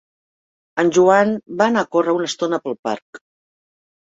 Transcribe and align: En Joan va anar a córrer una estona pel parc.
En 0.83 0.87
Joan 0.95 1.35
va 1.59 1.67
anar 1.73 1.83
a 1.83 1.89
córrer 1.97 2.17
una 2.21 2.31
estona 2.33 2.63
pel 2.65 2.79
parc. 2.89 3.21